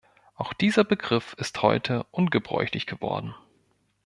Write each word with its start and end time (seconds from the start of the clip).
Auch 0.33 0.53
dieser 0.53 0.83
Begriff 0.83 1.35
ist 1.37 1.61
heute 1.61 2.07
ungebräuchlich 2.09 2.87
geworden. 2.87 3.35